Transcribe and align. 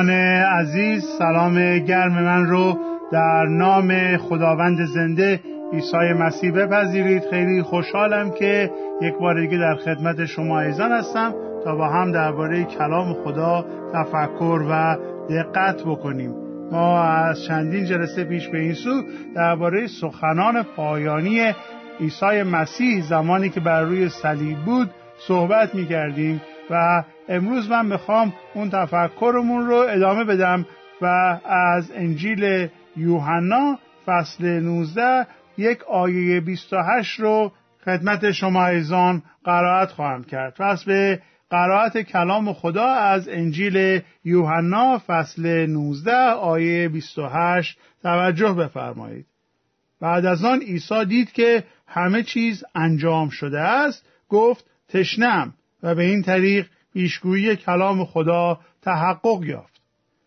دوستان 0.00 0.16
عزیز 0.60 1.04
سلام 1.18 1.78
گرم 1.78 2.12
من 2.12 2.46
رو 2.46 2.78
در 3.12 3.46
نام 3.46 4.16
خداوند 4.16 4.84
زنده 4.84 5.40
عیسی 5.72 6.12
مسیح 6.18 6.52
بپذیرید. 6.52 7.22
خیلی 7.30 7.62
خوشحالم 7.62 8.30
که 8.30 8.70
یک 9.02 9.14
بار 9.14 9.40
دیگه 9.40 9.58
در 9.58 9.74
خدمت 9.74 10.24
شما 10.24 10.60
ایزان 10.60 10.92
هستم 10.92 11.34
تا 11.64 11.76
با 11.76 11.88
هم 11.88 12.12
درباره 12.12 12.64
کلام 12.64 13.14
خدا 13.14 13.64
تفکر 13.94 14.60
و 14.70 14.96
دقت 15.30 15.82
بکنیم. 15.82 16.34
ما 16.72 17.02
از 17.02 17.44
چندین 17.44 17.84
جلسه 17.84 18.24
پیش 18.24 18.48
به 18.48 18.58
این 18.58 18.74
سو 18.74 19.02
درباره 19.36 19.86
سخنان 19.86 20.62
پایانی 20.76 21.52
عیسی 22.00 22.42
مسیح 22.42 23.02
زمانی 23.02 23.48
که 23.48 23.60
بر 23.60 23.82
روی 23.82 24.08
صلیب 24.08 24.58
بود 24.58 24.90
صحبت 25.28 25.74
می 25.74 25.86
کردیم 25.86 26.42
و 26.70 27.02
امروز 27.30 27.70
من 27.70 27.86
می‌خوام 27.86 28.32
اون 28.54 28.70
تفکرمون 28.70 29.66
رو 29.66 29.76
ادامه 29.76 30.24
بدم 30.24 30.66
و 31.02 31.06
از 31.44 31.92
انجیل 31.94 32.68
یوحنا 32.96 33.78
فصل 34.06 34.44
19 34.60 35.26
یک 35.58 35.82
آیه 35.82 36.40
28 36.40 37.20
رو 37.20 37.52
خدمت 37.84 38.30
شما 38.30 38.66
ایزان 38.66 39.22
قرائت 39.44 39.90
خواهم 39.90 40.24
کرد. 40.24 40.54
پس 40.58 40.84
به 40.84 41.22
قرائت 41.50 41.98
کلام 41.98 42.52
خدا 42.52 42.86
از 42.86 43.28
انجیل 43.28 44.00
یوحنا 44.24 45.02
فصل 45.06 45.66
19 45.66 46.12
آیه 46.30 46.88
28 46.88 47.78
توجه 48.02 48.52
بفرمایید. 48.52 49.26
بعد 50.00 50.26
از 50.26 50.44
آن 50.44 50.60
عیسی 50.60 51.04
دید 51.04 51.32
که 51.32 51.64
همه 51.86 52.22
چیز 52.22 52.64
انجام 52.74 53.28
شده 53.28 53.60
است 53.60 54.06
گفت 54.28 54.64
تشنم 54.88 55.54
و 55.82 55.94
به 55.94 56.02
این 56.02 56.22
طریق 56.22 56.66
پیشگویی 56.92 57.56
کلام 57.56 58.04
خدا 58.04 58.60
تحقق 58.82 59.44
یافت. 59.44 59.80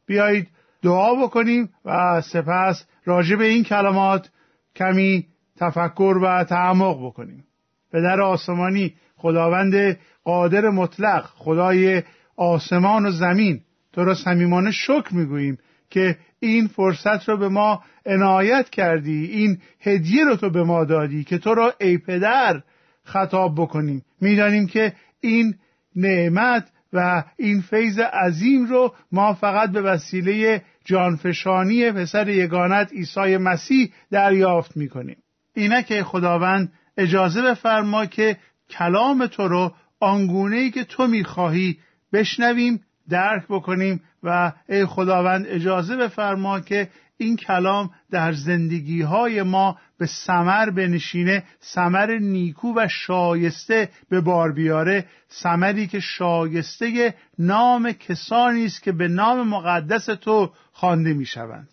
بیایید 0.06 0.48
دعا 0.82 1.16
بکنیم 1.16 1.70
و 1.86 2.22
سپس 2.22 2.86
راجع 3.06 3.36
به 3.36 3.46
این 3.46 3.64
کلمات 3.64 4.30
کمی 4.76 5.28
تفکر 5.58 6.18
و 6.24 6.44
تعمق 6.44 7.06
بکنیم. 7.06 7.46
پدر 7.92 8.22
آسمانی 8.22 8.94
خداوند 9.16 9.98
قادر 10.24 10.70
مطلق 10.70 11.26
خدای 11.26 12.04
آسمان 12.36 13.06
و 13.06 13.12
زمین 13.12 13.62
تو 13.94 14.04
را 14.04 14.16
صمیمانه 14.16 14.72
شکر 14.72 15.14
می‌گوییم 15.16 15.58
که 15.90 16.18
این 16.40 16.68
فرصت 16.68 17.30
رو 17.30 17.38
به 17.38 17.50
ما 17.50 17.84
عنایت 18.06 18.70
کردی 18.70 19.26
این 19.26 19.58
هدیه 19.80 20.26
رو 20.26 20.36
تو 20.36 20.50
به 20.50 20.64
ما 20.64 20.86
دادی 20.86 21.24
که 21.24 21.38
تو 21.38 21.54
را 21.54 21.74
ای 21.80 21.98
پدر 21.98 22.62
خطاب 23.04 23.56
بکنیم. 23.56 24.06
می‌دانیم 24.22 24.68
که 24.68 24.94
این 25.22 25.56
نعمت 25.96 26.70
و 26.94 27.24
این 27.38 27.62
فیض 27.62 28.00
عظیم 28.00 28.66
رو 28.66 28.94
ما 29.12 29.34
فقط 29.34 29.72
به 29.72 29.82
وسیله 29.82 30.62
جانفشانی 30.86 31.92
پسر 31.92 32.30
یگانت 32.30 32.92
عیسی 32.92 33.38
مسیح 33.38 33.94
دریافت 34.12 34.78
می‌کنیم. 34.78 35.18
اینه 35.56 35.84
خداوند 36.04 36.72
اجازه 36.98 37.42
بفرما 37.42 38.06
که 38.06 38.38
کلام 38.70 39.28
تو 39.28 39.48
رو 39.48 39.74
آنگونه 40.00 40.56
ای 40.56 40.72
که 40.72 40.84
تو 40.84 41.08
می‌خواهی 41.08 41.78
بشنویم 42.14 42.82
درک 43.10 43.44
بکنیم 43.50 44.02
و 44.24 44.52
ای 44.70 44.86
خداوند 44.86 45.46
اجازه 45.48 45.98
بفرما 45.98 46.60
که 46.60 46.90
این 47.18 47.36
کلام 47.36 47.90
در 48.12 48.32
زندگی 48.32 49.02
های 49.02 49.44
ما 49.44 49.78
به 50.04 50.08
سمر 50.08 50.70
بنشینه 50.70 51.44
سمر 51.60 52.18
نیکو 52.18 52.74
و 52.76 52.88
شایسته 52.88 53.90
به 54.10 54.22
بار 54.22 54.52
بیاره. 54.52 55.06
سمری 55.28 55.88
که 55.88 56.00
شایسته 56.00 57.16
نام 57.40 57.92
کسانی 57.92 58.66
است 58.66 58.84
که 58.84 58.92
به 58.92 59.08
نام 59.08 59.48
مقدس 59.48 60.06
تو 60.06 60.52
خوانده 60.72 61.14
می‌شوند. 61.14 61.70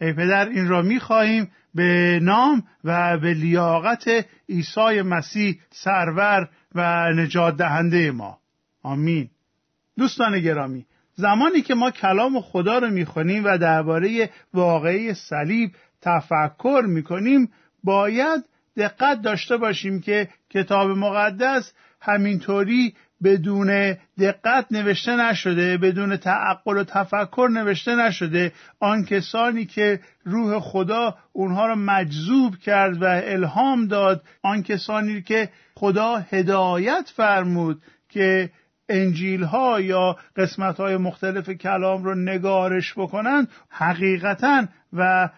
ای 0.00 0.12
پدر 0.12 0.48
این 0.48 0.68
را 0.68 0.82
می‌خواهیم 0.82 1.50
به 1.74 2.20
نام 2.22 2.62
و 2.84 3.18
به 3.18 3.34
لیاقت 3.34 4.08
عیسی 4.48 5.02
مسیح 5.02 5.60
سرور 5.70 6.48
و 6.74 7.10
نجات 7.12 7.56
دهنده 7.56 8.10
ما. 8.10 8.38
آمین. 8.82 9.30
دوستان 9.98 10.40
گرامی 10.40 10.86
زمانی 11.14 11.62
که 11.62 11.74
ما 11.74 11.90
کلام 11.90 12.40
خدا 12.40 12.78
رو 12.78 12.90
می‌خونیم 12.90 13.44
و 13.44 13.58
درباره 13.58 14.30
واقعی 14.54 15.14
صلیب 15.14 15.70
تفکر 16.02 16.84
می‌کنیم 16.86 17.50
باید 17.84 18.44
دقت 18.76 19.22
داشته 19.22 19.56
باشیم 19.56 20.00
که 20.00 20.28
کتاب 20.50 20.90
مقدس 20.90 21.72
همینطوری 22.00 22.94
بدون 23.24 23.96
دقت 24.18 24.66
نوشته 24.70 25.16
نشده 25.16 25.78
بدون 25.78 26.16
تعقل 26.16 26.78
و 26.78 26.84
تفکر 26.84 27.48
نوشته 27.52 27.96
نشده. 27.96 28.52
آن 28.80 29.04
کسانی 29.04 29.64
که 29.66 30.00
روح 30.24 30.60
خدا 30.60 31.16
اونها 31.32 31.66
را 31.66 31.74
مجذوب 31.74 32.56
کرد 32.56 33.02
و 33.02 33.04
الهام 33.04 33.86
داد 33.86 34.22
آن 34.42 34.62
کسانی 34.62 35.22
که 35.22 35.48
خدا 35.74 36.16
هدایت 36.16 37.12
فرمود 37.16 37.82
که 38.08 38.50
انجیل 38.88 39.42
ها 39.42 39.80
یا 39.80 40.16
قسمت 40.36 40.76
های 40.76 40.96
مختلف 40.96 41.50
کلام 41.50 42.04
رو 42.04 42.14
نگارش 42.14 42.92
بکنند 42.96 43.48
حقیقتا 43.68 44.64
و 44.92 45.28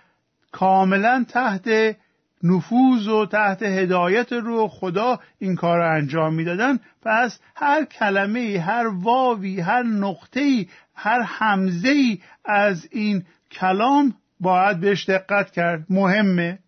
کاملا 0.52 1.24
تحت 1.28 1.96
نفوذ 2.44 3.08
و 3.08 3.26
تحت 3.26 3.62
هدایت 3.62 4.32
رو 4.32 4.68
خدا 4.68 5.20
این 5.38 5.54
کار 5.54 5.78
رو 5.78 5.94
انجام 5.96 6.34
می‌دادن. 6.34 6.78
پس 7.02 7.40
هر 7.56 7.84
کلمه 7.84 8.60
هر 8.66 8.86
واوی 8.86 9.60
هر 9.60 9.82
نقطه 9.82 10.66
هر 10.94 11.22
حمزه 11.22 12.18
از 12.44 12.88
این 12.90 13.24
کلام 13.52 14.14
باید 14.40 14.80
بهش 14.80 15.08
دقت 15.08 15.50
کرد. 15.50 15.86
مهمه. 15.90 16.58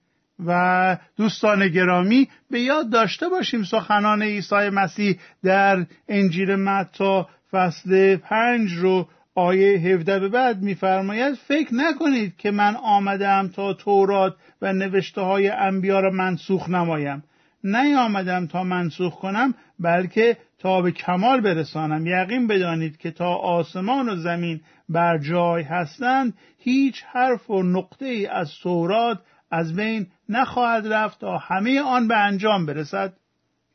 و 0.47 0.97
دوستان 1.17 1.69
گرامی 1.69 2.29
به 2.51 2.61
یاد 2.61 2.91
داشته 2.91 3.29
باشیم 3.29 3.63
سخنان 3.63 4.23
عیسی 4.23 4.69
مسیح 4.73 5.19
در 5.45 5.87
انجیل 6.09 6.55
متا 6.55 7.29
فصل 7.53 8.17
پنج 8.17 8.73
رو 8.73 9.09
آیه 9.37 9.79
17 9.79 10.21
به 10.21 10.29
بعد 10.29 10.63
میفرماید 10.63 11.35
فکر 11.35 11.75
نکنید 11.75 12.37
که 12.37 12.51
من 12.51 12.77
آمدم 12.77 13.49
تا 13.49 13.75
تورات 13.75 14.35
و 14.63 14.73
نوشته 14.73 15.21
های 15.21 15.49
انبیا 15.49 16.01
را 16.01 16.11
منسوخ 16.11 16.69
نمایم. 16.69 17.25
نیامدم 17.65 18.47
تا 18.47 18.65
منسوخ 18.65 19.15
کنم 19.15 19.55
بلکه 19.79 20.37
تا 20.59 20.83
به 20.83 20.93
کمال 20.93 21.41
برسانم. 21.41 22.07
یقین 22.07 22.47
بدانید 22.47 22.97
که 22.97 23.11
تا 23.11 23.35
آسمان 23.35 24.09
و 24.09 24.17
زمین 24.17 24.61
بر 24.89 25.19
جای 25.19 25.63
هستند 25.63 26.35
هیچ 26.59 27.05
حرف 27.13 27.51
و 27.51 27.63
نقطه 27.63 28.07
ای 28.07 28.27
از 28.27 28.51
تورات 28.63 29.19
از 29.51 29.77
بین 29.77 30.07
نخواهد 30.29 30.93
رفت 30.93 31.21
تا 31.21 31.39
همه 31.39 31.81
آن 31.81 32.09
به 32.09 32.17
انجام 32.17 32.67
برسد. 32.67 33.13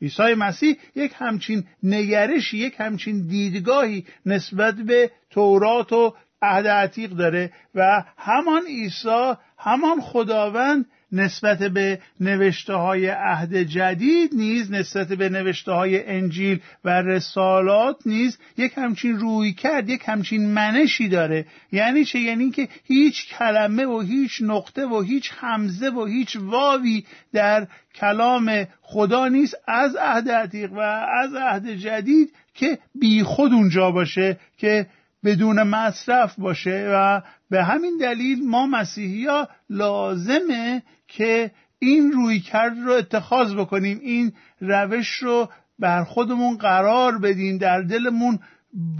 عیسی 0.02 0.34
مسیح 0.34 0.76
یک 0.94 1.12
همچین 1.16 1.64
نگرشی 1.82 2.58
یک 2.58 2.74
همچین 2.78 3.26
دیدگاهی 3.26 4.06
نسبت 4.26 4.74
به 4.74 5.10
تورات 5.30 5.92
و 5.92 6.14
عهد 6.42 6.66
عتیق 6.66 7.10
داره 7.10 7.52
و 7.74 8.04
همان 8.18 8.66
عیسی 8.66 9.32
همان 9.58 10.00
خداوند 10.00 10.86
نسبت 11.12 11.58
به 11.58 11.98
نوشته 12.20 12.74
های 12.74 13.06
عهد 13.06 13.56
جدید 13.56 14.34
نیز 14.34 14.72
نسبت 14.72 15.08
به 15.08 15.28
نوشته 15.28 15.72
های 15.72 16.06
انجیل 16.06 16.60
و 16.84 17.02
رسالات 17.02 17.96
نیز 18.06 18.38
یک 18.56 18.72
همچین 18.76 19.18
روی 19.18 19.52
کرد 19.52 19.88
یک 19.88 20.02
همچین 20.06 20.48
منشی 20.48 21.08
داره. 21.08 21.46
یعنی 21.72 22.04
چه؟ 22.04 22.18
یعنی 22.18 22.50
که 22.50 22.68
هیچ 22.84 23.28
کلمه 23.28 23.86
و 23.86 24.00
هیچ 24.00 24.42
نقطه 24.42 24.86
و 24.86 25.00
هیچ 25.00 25.32
حمزه 25.36 25.90
و 25.90 26.04
هیچ 26.04 26.36
واوی 26.36 27.04
در 27.32 27.66
کلام 27.94 28.66
خدا 28.82 29.28
نیست 29.28 29.54
از 29.66 29.96
عهد 29.96 30.30
عتیق 30.30 30.72
و 30.72 30.78
از 31.22 31.34
عهد 31.34 31.70
جدید 31.70 32.32
که 32.54 32.78
بی 32.94 33.22
خود 33.22 33.52
اونجا 33.52 33.90
باشه 33.90 34.36
که 34.58 34.86
بدون 35.24 35.62
مصرف 35.62 36.34
باشه. 36.38 36.88
و 36.94 37.22
به 37.50 37.64
همین 37.64 37.98
دلیل 38.00 38.48
ما 38.48 38.66
مسیحی 38.66 39.26
ها 39.26 39.48
لازمه 39.70 40.82
که 41.16 41.50
این 41.78 42.12
روی 42.12 42.40
کرد 42.40 42.78
رو 42.78 42.92
اتخاذ 42.92 43.54
بکنیم 43.54 43.98
این 44.02 44.32
روش 44.60 45.08
رو 45.08 45.48
بر 45.78 46.04
خودمون 46.04 46.56
قرار 46.56 47.18
بدیم 47.18 47.58
در 47.58 47.82
دلمون 47.82 48.38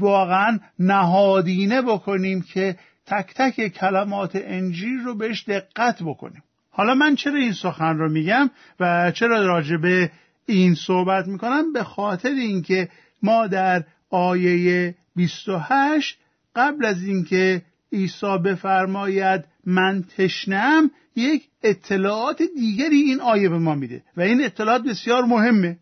واقعا 0.00 0.58
نهادینه 0.78 1.82
بکنیم 1.82 2.42
که 2.42 2.76
تک 3.06 3.34
تک 3.34 3.68
کلمات 3.68 4.30
انجیل 4.34 4.98
رو 5.04 5.14
بهش 5.14 5.44
دقت 5.48 6.02
بکنیم. 6.02 6.42
حالا 6.70 6.94
من 6.94 7.14
چرا 7.14 7.38
این 7.38 7.52
سخن 7.52 7.98
رو 7.98 8.08
میگم 8.08 8.50
و 8.80 9.10
چرا 9.10 9.46
راجع 9.46 9.76
به 9.76 10.10
این 10.46 10.74
صحبت 10.74 11.26
می‌کنم؟ 11.26 11.72
به 11.72 11.84
خاطر 11.84 12.28
اینکه 12.28 12.88
ما 13.22 13.46
در 13.46 13.84
آیه 14.10 14.94
28 15.16 16.18
قبل 16.56 16.84
از 16.84 17.02
اینکه 17.02 17.62
عیسی 17.92 18.38
بفرماید 18.44 19.44
من 19.66 20.04
تشنم 20.16 20.90
یک 21.16 21.48
اطلاعات 21.62 22.42
دیگری 22.56 22.96
این 22.96 23.20
آیه 23.20 23.48
به 23.48 23.58
ما 23.58 23.74
میده 23.74 24.02
و 24.16 24.20
این 24.20 24.44
اطلاعات 24.44 24.82
بسیار 24.82 25.24
مهمه 25.24 25.78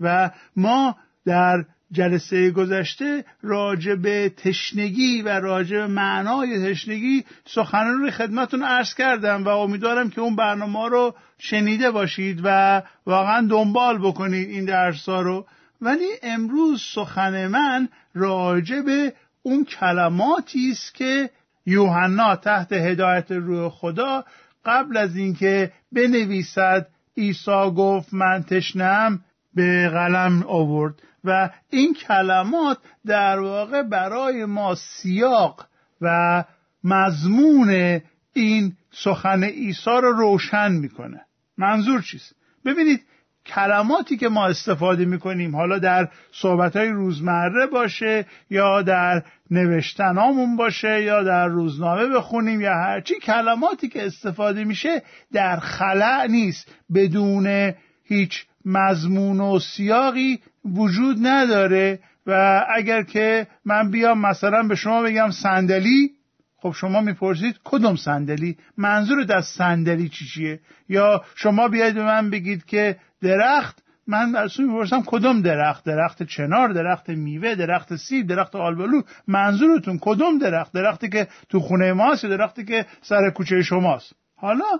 و 0.00 0.30
ما 0.56 0.96
در 1.26 1.64
جلسه 1.92 2.50
گذشته 2.50 3.24
راجع 3.42 3.94
به 3.94 4.32
تشنگی 4.36 5.22
و 5.22 5.28
راجع 5.28 5.76
به 5.76 5.86
معنای 5.86 6.70
تشنگی 6.70 7.24
سخنان 7.46 7.98
رو 7.98 8.10
خدمتون 8.10 8.62
عرض 8.62 8.94
کردم 8.94 9.44
و 9.44 9.48
امیدوارم 9.48 10.10
که 10.10 10.20
اون 10.20 10.36
برنامه 10.36 10.88
رو 10.88 11.14
شنیده 11.38 11.90
باشید 11.90 12.40
و 12.44 12.82
واقعا 13.06 13.46
دنبال 13.46 13.98
بکنید 13.98 14.48
این 14.50 14.64
درس 14.64 15.08
رو. 15.08 15.46
ولی 15.80 16.08
امروز 16.22 16.82
سخن 16.94 17.46
من 17.46 17.88
راجع 18.14 18.80
به 18.80 19.12
اون 19.42 19.64
کلماتی 19.64 20.70
است 20.70 20.94
که 20.94 21.30
یوحنا 21.66 22.36
تحت 22.36 22.72
هدایت 22.72 23.32
روح 23.32 23.68
خدا 23.68 24.24
قبل 24.64 24.96
از 24.96 25.16
اینکه 25.16 25.72
بنویسد 25.92 26.88
عیسی 27.16 27.70
گفت 27.76 28.14
من 28.14 28.42
تشنم 28.42 29.24
به 29.54 29.88
قلم 29.88 30.42
آورد 30.42 31.02
و 31.24 31.50
این 31.70 31.94
کلمات 31.94 32.78
در 33.06 33.38
واقع 33.38 33.82
برای 33.82 34.44
ما 34.44 34.74
سیاق 34.74 35.66
و 36.00 36.44
مضمون 36.84 38.00
این 38.32 38.76
سخن 38.90 39.44
عیسی 39.44 39.90
رو 39.90 40.12
روشن 40.12 40.72
می‌کنه. 40.72 41.20
منظور 41.58 42.02
چیست؟ 42.02 42.36
ببینید 42.64 43.02
کلماتی 43.46 44.16
که 44.16 44.28
ما 44.28 44.46
استفاده 44.46 45.04
می‌کنیم 45.04 45.56
حالا 45.56 45.78
در 45.78 46.08
صحبت 46.32 46.76
های 46.76 46.88
روزمره 46.88 47.66
باشه 47.66 48.26
یا 48.50 48.82
در 48.82 49.22
نوشتنامون 49.50 50.56
باشه 50.56 51.02
یا 51.02 51.22
در 51.22 51.48
روزنامه 51.48 52.06
بخونیم 52.06 52.60
یا 52.60 52.74
هرچی 52.74 53.14
کلماتی 53.14 53.88
که 53.88 54.06
استفاده 54.06 54.64
میشه 54.64 55.02
در 55.32 55.56
خلع 55.56 56.26
نیست. 56.26 56.74
بدون 56.94 57.74
هیچ 58.04 58.44
مضمون 58.64 59.40
و 59.40 59.58
سیاقی 59.58 60.40
وجود 60.64 61.16
نداره 61.22 61.98
و 62.26 62.64
اگر 62.76 63.02
که 63.02 63.46
من 63.64 63.90
بیام 63.90 64.20
مثلا 64.20 64.62
به 64.62 64.74
شما 64.74 65.02
بگم 65.02 65.30
صندلی 65.30 66.10
خب 66.56 66.72
شما 66.72 67.00
می‌پرسید 67.00 67.56
کدوم 67.64 67.96
صندلی؟ 67.96 68.56
منظور 68.76 69.26
از 69.32 69.44
صندلی 69.46 70.08
چی 70.08 70.24
چیه؟ 70.24 70.60
یا 70.88 71.24
شما 71.34 71.68
بیاید 71.68 71.94
به 71.94 72.04
من 72.04 72.30
بگید 72.30 72.64
که 72.64 72.96
درخت 73.24 73.84
من 74.06 74.36
از 74.36 74.60
می‌پرسم 74.60 75.02
کدوم 75.06 75.42
درخت؟ 75.42 75.84
درخت 75.84 76.22
چنار 76.22 76.68
درخت 76.68 77.08
میوه 77.08 77.54
درخت 77.54 77.96
سیب 77.96 78.26
درخت 78.26 78.56
آلبالو؟ 78.56 79.02
منظورتون 79.28 79.98
کدوم 80.00 80.38
درخت؟ 80.38 80.72
درختی 80.72 81.08
که 81.08 81.28
تو 81.48 81.60
خونه 81.60 81.92
ماست 81.92 82.26
درختی 82.26 82.64
که 82.64 82.86
سر 83.02 83.30
کوچه 83.30 83.62
شماست؟ 83.62 84.12
حالا 84.36 84.78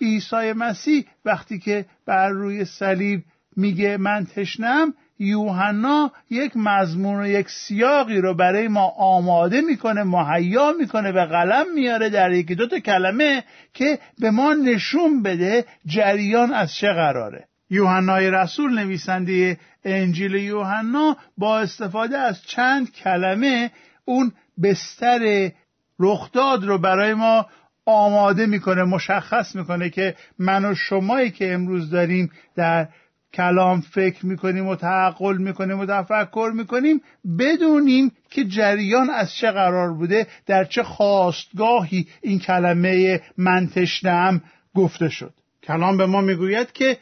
عیسی 0.00 0.52
مسیح 0.52 1.04
وقتی 1.24 1.58
که 1.58 1.86
بر 2.06 2.28
روی 2.28 2.64
صلیب 2.64 3.22
میگه 3.56 3.96
من 3.96 4.26
تشنم 4.26 4.94
یوحنا 5.18 6.12
یک 6.30 6.56
مضمون 6.56 7.20
و 7.20 7.26
یک 7.26 7.48
سیاقی 7.48 8.20
رو 8.20 8.34
برای 8.34 8.68
ما 8.68 8.92
آماده 8.98 9.60
می‌کنه 9.60 10.02
مهیا 10.02 10.72
می‌کنه 10.78 11.12
و 11.12 11.26
قلم 11.26 11.74
میاره 11.74 12.08
در 12.08 12.32
یکی 12.32 12.54
دو 12.54 12.66
تا 12.66 12.78
کلمه 12.78 13.44
که 13.74 13.98
به 14.18 14.30
ما 14.30 14.54
نشون 14.54 15.22
بده 15.22 15.64
جریان 15.86 16.52
از 16.52 16.74
چه 16.74 16.86
قراره. 16.86 17.48
یوحنای 17.74 18.30
رسول 18.30 18.78
نویسنده 18.78 19.58
انجیل 19.84 20.34
یوحنا 20.34 21.16
با 21.38 21.58
استفاده 21.60 22.18
از 22.18 22.42
چند 22.42 22.92
کلمه 22.92 23.70
اون 24.04 24.32
بستر 24.62 25.50
رخداد 25.98 26.64
رو 26.64 26.78
برای 26.78 27.14
ما 27.14 27.46
آماده 27.86 28.46
می‌کنه 28.46 28.82
مشخص 28.82 29.56
می‌کنه 29.56 29.90
که 29.90 30.14
من 30.38 30.64
و 30.64 30.74
شمایی 30.74 31.30
که 31.30 31.54
امروز 31.54 31.90
داریم 31.90 32.30
در 32.56 32.88
کلام 33.32 33.80
فکر 33.80 34.26
می‌کنیم 34.26 34.66
و 34.66 34.76
تعقل 34.76 35.36
می‌کنیم 35.36 35.78
و 35.80 35.86
تفکر 35.86 36.52
می‌کنیم 36.54 37.00
بدونیم 37.38 38.12
که 38.30 38.44
جریان 38.44 39.10
از 39.10 39.34
چه 39.34 39.50
قرار 39.50 39.92
بوده 39.92 40.26
در 40.46 40.64
چه 40.64 40.82
خواستگاهی 40.82 42.06
این 42.22 42.38
کلمه 42.38 43.20
من 43.38 43.66
تشنم 43.66 44.42
گفته 44.74 45.08
شد. 45.08 45.34
کلام 45.62 45.96
به 45.96 46.06
ما 46.06 46.20
می‌گوید 46.20 46.72
که 46.72 46.98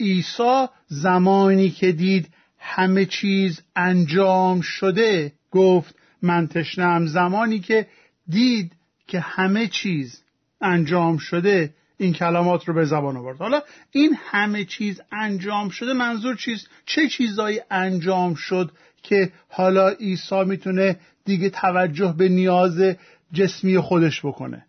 عیسی 0.00 0.66
زمانی 0.86 1.70
که 1.70 1.92
دید 1.92 2.28
همه 2.58 3.04
چیز 3.04 3.62
انجام 3.76 4.60
شده 4.60 5.32
گفت 5.50 5.94
من 6.22 6.48
تشنم 6.48 7.06
زمانی 7.06 7.58
که 7.58 7.86
دید 8.28 8.72
که 9.06 9.20
همه 9.20 9.66
چیز 9.68 10.22
انجام 10.60 11.18
شده 11.18 11.74
این 11.98 12.12
کلمات 12.12 12.68
رو 12.68 12.74
به 12.74 12.84
زبان 12.84 13.16
آورد. 13.16 13.38
حالا 13.38 13.60
این 13.90 14.16
همه 14.24 14.64
چیز 14.64 15.00
انجام 15.12 15.68
شده 15.68 15.92
منظور 15.92 16.36
چیز 16.36 16.68
چه 16.86 17.08
چیزایی 17.08 17.60
انجام 17.70 18.34
شد 18.34 18.72
که 19.02 19.32
حالا 19.48 19.88
عیسی 19.88 20.44
می‌تونه 20.44 20.96
دیگه 21.24 21.50
توجه 21.50 22.14
به 22.18 22.28
نیاز 22.28 22.96
جسمی 23.32 23.78
خودش 23.78 24.26
بکنه؟ 24.26 24.66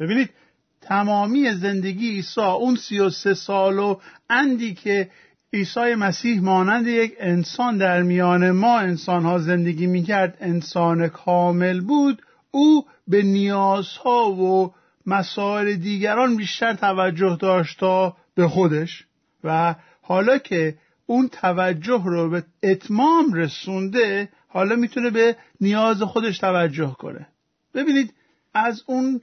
ببینید 0.00 0.30
تمامی 0.88 1.52
زندگی 1.52 2.10
عیسی 2.10 2.40
اون 2.40 2.76
سی 2.76 2.98
و 2.98 3.10
سه 3.10 3.34
سال 3.34 3.78
و 3.78 3.96
اندی 4.30 4.74
که 4.74 5.10
عیسی 5.52 5.94
مسیح 5.94 6.40
مانند 6.40 6.86
یک 6.86 7.14
انسان 7.18 7.78
در 7.78 8.02
میان 8.02 8.50
ما 8.50 8.78
انسان 8.78 9.22
ها 9.22 9.38
زندگی 9.38 9.86
می‌کرد 9.86 10.36
انسان 10.40 11.08
کامل 11.08 11.80
بود 11.80 12.22
او 12.50 12.84
به 13.08 13.22
نیازها 13.22 14.30
و 14.30 14.74
مسائل 15.06 15.74
دیگران 15.74 16.36
بیشتر 16.36 16.74
توجه 16.74 17.36
داشت 17.40 17.80
تا 17.80 18.16
به 18.34 18.48
خودش. 18.48 19.04
و 19.44 19.74
حالا 20.02 20.38
که 20.38 20.74
اون 21.06 21.28
توجه 21.28 22.02
رو 22.04 22.30
به 22.30 22.44
اتمام 22.62 23.32
رسونده 23.32 24.28
حالا 24.48 24.76
می‌تونه 24.76 25.10
به 25.10 25.36
نیاز 25.60 26.02
خودش 26.02 26.38
توجه 26.38 26.96
کنه. 26.98 27.26
ببینید 27.74 28.14
از 28.54 28.82
اون 28.86 29.20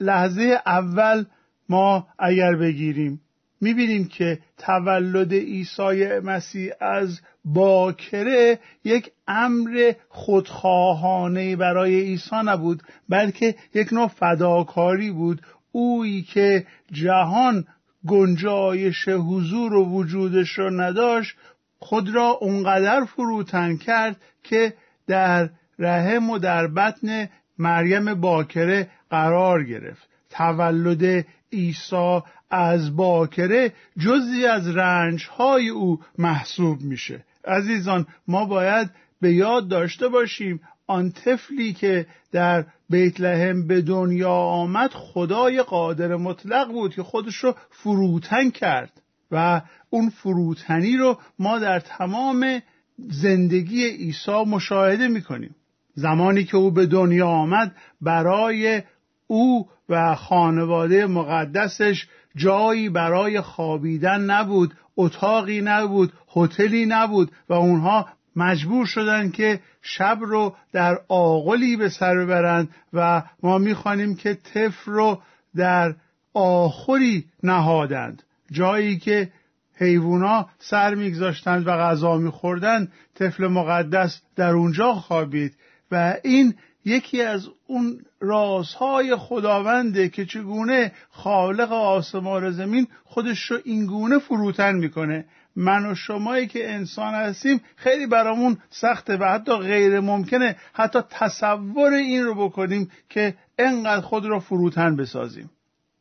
لحظه 0.00 0.60
اول 0.66 1.24
ما 1.68 2.06
اگر 2.18 2.56
بگیریم 2.56 3.20
می‌بینیم 3.60 4.08
که 4.08 4.38
تولد 4.58 5.32
عیسی 5.32 6.18
مسیح 6.18 6.72
از 6.80 7.20
باکره 7.44 8.58
یک 8.84 9.10
امر 9.28 9.92
خودخواهانه 10.08 11.56
برای 11.56 12.00
عیسی 12.00 12.36
نبود 12.44 12.82
بلکه 13.08 13.54
یک 13.74 13.92
نوع 13.92 14.08
فداکاری 14.08 15.10
بود. 15.10 15.42
اویی 15.72 16.22
که 16.22 16.66
جهان 16.92 17.64
گنجایش 18.06 19.08
حضور 19.08 19.74
و 19.74 19.84
وجودش 19.84 20.58
را 20.58 20.70
نداشت 20.70 21.36
خود 21.78 22.14
را 22.14 22.28
اونقدر 22.40 23.04
فروتن 23.04 23.76
کرد 23.76 24.16
که 24.42 24.74
در 25.06 25.50
رحم 25.78 26.30
و 26.30 26.38
در 26.38 26.66
بطن 26.66 27.28
مریم 27.58 28.14
باکره 28.14 28.90
قرار 29.10 29.64
گرفت. 29.64 30.08
تولد 30.30 31.26
عیسی 31.52 32.20
از 32.50 32.96
باکره 32.96 33.72
جزی 33.98 34.46
از 34.46 34.76
رنجهای 34.76 35.68
او 35.68 36.00
محسوب 36.18 36.80
میشه. 36.80 37.24
عزیزان 37.44 38.06
ما 38.28 38.44
باید 38.44 38.90
به 39.20 39.32
یاد 39.32 39.68
داشته 39.68 40.08
باشیم 40.08 40.60
آن 40.86 41.10
طفلی 41.10 41.72
که 41.72 42.06
در 42.32 42.64
بیت 42.90 43.20
لحم 43.20 43.66
به 43.66 43.80
دنیا 43.80 44.32
آمد 44.32 44.90
خدای 44.90 45.62
قادر 45.62 46.16
مطلق 46.16 46.72
بود 46.72 46.94
که 46.94 47.02
خودش 47.02 47.36
رو 47.36 47.54
فروتن 47.70 48.50
کرد 48.50 48.92
و 49.30 49.62
اون 49.90 50.10
فروتنی 50.10 50.96
رو 50.96 51.18
ما 51.38 51.58
در 51.58 51.80
تمام 51.80 52.62
زندگی 52.98 53.86
عیسی 53.86 54.44
مشاهده 54.46 55.08
می‌کنیم. 55.08 55.54
زمانی 55.98 56.44
که 56.44 56.56
او 56.56 56.70
به 56.70 56.86
دنیا 56.86 57.28
آمد 57.28 57.76
برای 58.00 58.82
او 59.26 59.68
و 59.88 60.14
خانواده 60.14 61.06
مقدسش 61.06 62.06
جایی 62.36 62.88
برای 62.88 63.40
خوابیدن 63.40 64.20
نبود 64.20 64.74
اتاقی 64.96 65.60
نبود 65.60 66.12
هتلی 66.36 66.86
نبود 66.86 67.30
و 67.48 67.52
اونها 67.52 68.08
مجبور 68.36 68.86
شدن 68.86 69.30
که 69.30 69.60
شب 69.82 70.18
رو 70.20 70.56
در 70.72 70.98
آغلی 71.08 71.76
به 71.76 71.88
سر 71.88 72.14
ببرند 72.14 72.68
و 72.92 73.22
ما 73.42 73.58
می‌خوانیم 73.58 74.16
که 74.16 74.34
طفل 74.34 74.92
رو 74.92 75.22
در 75.56 75.94
آخری 76.34 77.24
نهادند. 77.42 78.22
جایی 78.52 78.98
که 78.98 79.28
حیوونا 79.76 80.48
سر 80.58 80.94
میگذاشتند 80.94 81.66
و 81.66 81.70
غذا 81.70 82.16
میخوردند 82.16 82.92
طفل 83.14 83.46
مقدس 83.46 84.22
در 84.36 84.50
اونجا 84.50 84.92
خوابید. 84.92 85.56
و 85.90 86.16
این 86.24 86.54
یکی 86.84 87.22
از 87.22 87.48
اون 87.66 88.00
رازهای 88.20 89.16
خداونده 89.16 90.08
که 90.08 90.26
چگونه 90.26 90.92
خالق 91.10 91.72
آسمان 91.72 92.44
و 92.44 92.50
زمین 92.50 92.86
خودش 93.04 93.50
رو 93.50 93.58
اینگونه 93.64 94.18
فروتن 94.18 94.74
می‌کنه. 94.74 95.24
من 95.56 95.86
و 95.86 95.94
شمایی 95.94 96.46
که 96.46 96.74
انسان 96.74 97.14
هستیم 97.14 97.60
خیلی 97.76 98.06
برامون 98.06 98.58
سخته 98.70 99.16
و 99.16 99.24
حتی 99.24 99.56
غیر 99.56 100.00
ممکنه 100.00 100.56
حتی 100.72 100.98
تصور 101.10 101.92
این 101.92 102.24
رو 102.24 102.34
بکنیم 102.34 102.90
که 103.08 103.34
انقدر 103.58 104.00
خود 104.00 104.26
رو 104.26 104.40
فروتن 104.40 104.96
بسازیم. 104.96 105.50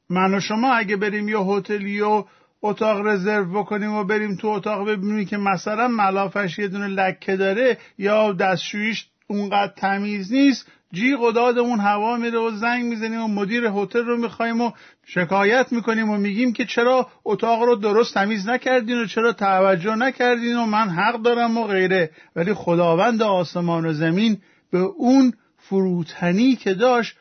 من 0.10 0.34
و 0.34 0.40
شما 0.40 0.74
اگه 0.74 0.96
بریم 0.96 1.30
یه 1.30 1.40
هتلی 1.40 2.02
و 2.02 2.24
اتاق 2.62 3.08
رزرو 3.08 3.64
بکنیم 3.64 3.94
و 3.94 4.04
بریم 4.04 4.36
تو 4.36 4.48
اتاق 4.48 4.90
ببینیم 4.90 5.26
که 5.26 5.38
مثلا 5.38 5.88
ملافش 5.88 6.60
یه 6.60 6.68
دونه 6.68 6.88
لکه 6.88 7.36
داره 7.36 7.78
یا 7.98 8.34
دستشویش 8.34 9.10
اونقدر 9.28 9.74
تمیز 9.76 10.34
نیست 10.34 10.68
جیغ 10.94 11.22
و 11.22 11.32
دادمون 11.32 11.80
هوا 11.80 12.18
میره 12.18 12.40
و 12.40 12.52
زنگ 12.52 12.86
می‌زنیم 12.86 13.24
و 13.24 13.28
مدیر 13.28 13.66
هتل 13.66 14.06
رو 14.06 14.18
می‌خوایم 14.18 14.62
و 14.62 14.72
شکایت 15.06 15.72
می‌کنیم 15.72 16.10
و 16.10 16.18
میگیم 16.18 16.54
که 16.54 16.66
چرا 16.66 17.08
اتاق 17.26 17.64
رو 17.64 17.76
درست 17.76 18.14
تمیز 18.14 18.50
نکردین 18.50 18.98
و 18.98 19.06
چرا 19.06 19.34
توجه 19.34 19.96
نکردین 19.96 20.58
و 20.58 20.66
من 20.66 20.90
حق 20.90 21.22
دارم 21.22 21.58
و 21.58 21.64
غیره. 21.64 22.12
ولی 22.36 22.54
خداوند 22.54 23.22
آسمان 23.22 23.86
و 23.86 23.94
زمین 23.94 24.38
به 24.72 24.78
اون 24.78 25.34
فروتنی 25.58 26.56
که 26.56 26.74
داشت 26.74 27.18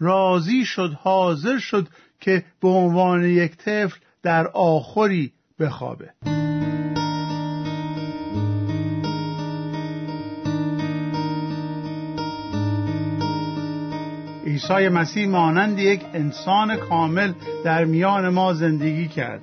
راضی 0.00 0.64
شد 0.64 0.90
حاضر 1.02 1.58
شد 1.58 1.88
که 2.20 2.44
به 2.62 2.68
عنوان 2.68 3.24
یک 3.24 3.56
طفل 3.56 3.98
در 4.22 4.46
آخری 4.46 5.32
بخوابه. 5.60 6.10
عیسی 14.56 14.88
مسیح 14.88 15.28
مانند 15.28 15.78
یک 15.78 16.00
انسان 16.14 16.76
کامل 16.76 17.32
در 17.64 17.84
میان 17.84 18.28
ما 18.28 18.52
زندگی 18.54 19.08
کرد 19.08 19.40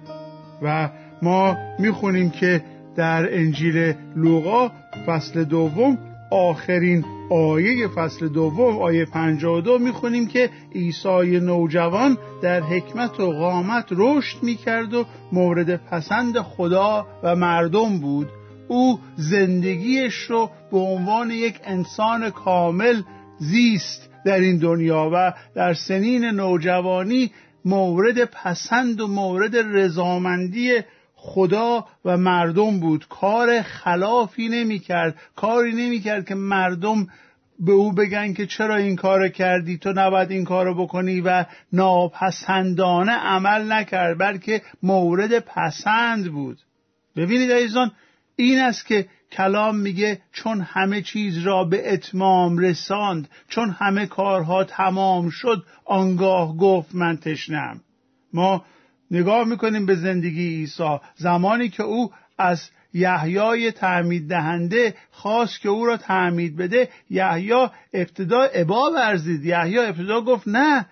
و 0.62 0.90
ما 1.22 1.58
می‌خونیم 1.80 2.30
که 2.30 2.64
در 2.96 3.38
انجیل 3.38 3.94
لوقا 4.16 4.72
فصل 5.06 5.44
دوم 5.44 5.98
آخرین 6.32 7.06
آیه 7.32 7.88
فصل 7.88 8.28
دوم 8.28 8.80
آیه 8.80 9.06
52 9.06 9.78
می‌خونیم 9.78 10.28
که 10.28 10.50
عیسی 10.76 11.40
نوجوان 11.40 12.18
در 12.42 12.62
حکمت 12.62 13.20
و 13.20 13.32
قامت 13.32 13.86
رشد 13.92 14.44
می‌کرد 14.44 14.94
و 14.94 15.06
مورد 15.32 15.76
پسند 15.76 16.40
خدا 16.40 17.08
و 17.24 17.36
مردم 17.36 18.00
بود. 18.00 18.30
او 18.68 19.00
زندگیش 19.16 20.16
رو 20.16 20.50
به 20.72 20.78
عنوان 20.78 21.32
یک 21.32 21.60
انسان 21.66 22.30
کامل 22.30 23.02
زیست 23.38 24.13
در 24.26 24.40
این 24.40 24.58
دنیا 24.58 25.10
و 25.14 25.34
در 25.56 25.74
سنین 25.74 26.26
نوجوانی 26.26 27.32
مورد 27.66 28.26
پسند 28.26 29.02
و 29.02 29.08
مورد 29.08 29.56
رضامندی 29.56 30.82
خدا 31.16 31.88
و 32.06 32.18
مردم 32.18 32.80
بود. 32.80 33.08
کار 33.08 33.62
خلافی 33.62 34.50
نمی 34.50 34.80
کرد 34.80 35.16
کاری 35.36 35.72
نمی 35.72 36.00
کرد 36.00 36.26
که 36.26 36.36
مردم 36.36 37.08
به 37.60 37.72
او 37.72 37.94
بگن 37.94 38.34
که 38.34 38.46
چرا 38.46 38.76
این 38.76 38.96
کار 38.96 39.28
کردی 39.28 39.78
تو 39.78 39.94
نباید 39.96 40.32
این 40.32 40.44
کار 40.44 40.74
بکنی 40.74 41.22
و 41.22 41.46
ناپسندانه 41.74 43.12
عمل 43.12 43.72
نکرد 43.72 44.20
بلکه 44.20 44.62
مورد 44.84 45.40
پسند 45.40 46.32
بود. 46.32 46.58
ببینید 47.16 47.52
عزیزان 47.52 47.92
این 48.36 48.60
است 48.60 48.86
که 48.86 49.08
کلام 49.32 49.76
میگه 49.76 50.22
چون 50.32 50.62
همه 50.62 51.02
چیز 51.02 51.38
را 51.38 51.64
به 51.64 51.94
اتمام 51.94 52.58
رساند 52.58 53.30
چون 53.48 53.70
همه 53.70 54.06
کارها 54.06 54.64
تمام 54.64 55.30
شد 55.30 55.66
آنگاه 55.86 56.58
گفت 56.58 56.96
من 56.96 57.18
تشنم. 57.18 57.82
ما 58.34 58.66
نگاه 59.12 59.48
می‌کنیم 59.48 59.86
به 59.86 59.96
زندگی 59.96 60.48
عیسی. 60.48 61.00
زمانی 61.16 61.70
که 61.70 61.84
او 61.84 62.12
از 62.38 62.70
یحیای 62.94 63.72
تعمید 63.72 64.30
دهنده 64.30 64.96
خواست 65.12 65.62
که 65.62 65.70
او 65.70 65.86
را 65.86 65.98
تعمید 65.98 66.56
بده 66.56 66.90
یحیی 67.10 67.68
ابتدا 67.94 68.42
ابا 68.54 68.92
ورزید. 68.96 69.46
یحیی 69.46 69.80
ابتدا 69.80 70.22
گفت 70.22 70.48
نه 70.48 70.86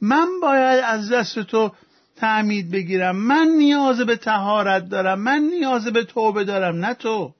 من 0.00 0.28
باید 0.42 0.84
از 0.84 1.12
دست 1.12 1.38
تو 1.38 1.72
تعمید 2.20 2.70
بگیرم. 2.70 3.16
من 3.16 3.48
نیاز 3.58 4.00
به 4.00 4.16
تهارت 4.16 4.88
دارم. 4.88 5.20
من 5.20 5.38
نیاز 5.38 5.86
به 5.86 6.04
توبه 6.04 6.44
دارم. 6.44 6.76
نه 6.76 6.94
تو. 6.94 7.34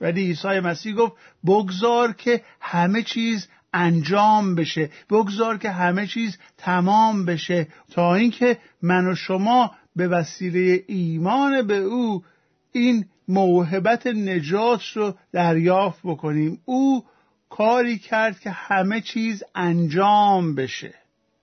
ولی 0.00 0.20
عیسی 0.20 0.60
مسیح 0.60 0.94
گفت 0.94 1.12
بگذار 1.46 2.12
که 2.12 2.42
همه 2.60 3.02
چیز 3.02 3.48
انجام 3.74 4.54
بشه. 4.54 4.90
بگذار 5.10 5.58
که 5.58 5.70
همه 5.70 6.06
چیز 6.06 6.38
تمام 6.58 7.24
بشه. 7.24 7.68
تا 7.90 8.14
اینکه 8.14 8.58
من 8.82 9.06
و 9.06 9.14
شما 9.14 9.70
به 9.96 10.08
وسیله 10.08 10.84
ایمان 10.86 11.66
به 11.66 11.76
او 11.76 12.24
این 12.72 13.06
موهبت 13.28 14.06
نجات 14.06 14.82
رو 14.94 15.14
دریافت 15.32 16.00
بکنیم. 16.04 16.60
او 16.64 17.04
کاری 17.50 17.98
کرد 17.98 18.40
که 18.40 18.50
همه 18.50 19.00
چیز 19.00 19.42
انجام 19.54 20.54
بشه. 20.54 20.94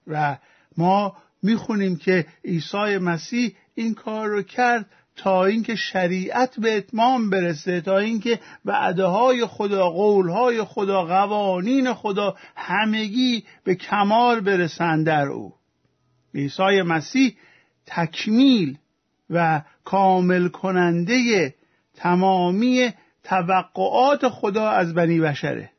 و 0.08 0.38
ما 0.78 1.18
می‌خونیم 1.44 1.96
که 1.96 2.26
عیسی 2.46 2.98
مسیح 2.98 3.56
این 3.76 3.94
کار 3.94 4.28
رو 4.28 4.42
کرد 4.42 4.86
تا 5.16 5.46
اینکه 5.46 5.76
شریعت 5.76 6.60
به 6.60 6.78
اتمام 6.78 7.30
برسه 7.30 7.82
تا 7.82 7.98
اینکه 7.98 8.40
وعده 8.66 9.06
های 9.06 9.46
خدا 9.46 9.90
قول 9.90 10.30
های 10.30 10.64
خدا 10.64 11.06
قوانین 11.06 11.94
خدا 11.94 12.36
همگی 12.56 13.44
به 13.64 13.76
کمال 13.76 14.40
برسند 14.40 15.06
در 15.06 15.28
او. 15.28 15.54
عیسی 16.36 16.82
مسیح 16.82 17.36
تکمیل 17.86 18.78
و 19.30 19.62
کامل 19.84 20.48
کننده 20.48 21.56
تمامی 21.96 22.94
توقعات 23.24 24.30
خدا 24.30 24.70
از 24.70 24.94
بنی 24.94 25.20
بشره 25.20 25.72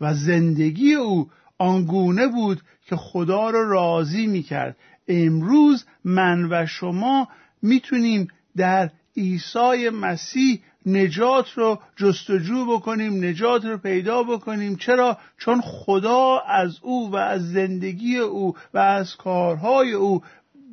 و 0.00 0.14
زندگی 0.14 0.94
او 0.94 1.30
آنگونه 1.58 2.26
بود 2.26 2.60
که 2.86 2.96
خدا 2.96 3.50
را 3.50 3.70
راضی 3.70 4.26
می 4.26 4.42
کرد 4.42 4.76
امروز 5.08 5.84
من 6.04 6.48
و 6.50 6.66
شما 6.66 7.28
می‌تونیم 7.62 8.28
در 8.56 8.90
عیسی 9.16 9.88
مسیح 9.88 10.60
نجات 10.86 11.50
رو 11.54 11.78
جستجو 11.96 12.66
بکنیم 12.66 13.24
نجات 13.24 13.64
رو 13.64 13.78
پیدا 13.78 14.22
بکنیم. 14.22 14.76
چرا؟ 14.76 15.18
چون 15.38 15.60
خدا 15.60 16.38
از 16.38 16.78
او 16.82 17.10
و 17.10 17.16
از 17.16 17.52
زندگی 17.52 18.18
او 18.18 18.56
و 18.74 18.78
از 18.78 19.16
کارهای 19.16 19.92
او 19.92 20.22